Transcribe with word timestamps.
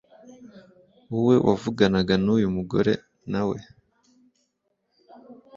wowe 1.11 1.35
wavuganaga 1.47 2.13
n 2.23 2.27
uyu 2.35 2.47
mugore 2.55 2.93
Na 3.31 3.41
we 3.49 3.57